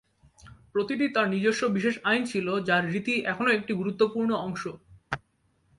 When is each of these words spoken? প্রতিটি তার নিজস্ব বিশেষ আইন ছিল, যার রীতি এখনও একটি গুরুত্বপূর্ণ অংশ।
প্রতিটি 0.73 1.05
তার 1.07 1.27
নিজস্ব 1.29 1.61
বিশেষ 1.75 1.95
আইন 2.03 2.21
ছিল, 2.25 2.47
যার 2.67 2.83
রীতি 2.91 3.15
এখনও 3.25 3.51
একটি 3.51 3.71
গুরুত্বপূর্ণ 3.73 4.31
অংশ। 4.47 4.63